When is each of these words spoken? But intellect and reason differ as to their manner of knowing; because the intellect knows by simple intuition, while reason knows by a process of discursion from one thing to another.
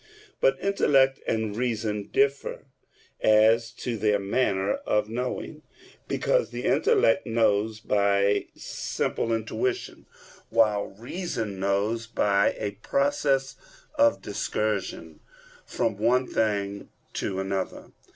But 0.39 0.57
intellect 0.59 1.19
and 1.27 1.55
reason 1.55 2.07
differ 2.11 2.65
as 3.21 3.69
to 3.73 3.97
their 3.97 4.17
manner 4.17 4.73
of 4.77 5.09
knowing; 5.09 5.61
because 6.07 6.49
the 6.49 6.63
intellect 6.63 7.27
knows 7.27 7.79
by 7.79 8.47
simple 8.55 9.31
intuition, 9.31 10.07
while 10.49 10.87
reason 10.87 11.59
knows 11.59 12.07
by 12.07 12.55
a 12.57 12.77
process 12.81 13.55
of 13.93 14.23
discursion 14.23 15.19
from 15.67 15.97
one 15.99 16.25
thing 16.25 16.89
to 17.13 17.39
another. 17.39 17.91